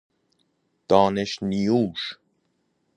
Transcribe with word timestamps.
دانش 0.87 1.43
نیوش 1.43 2.01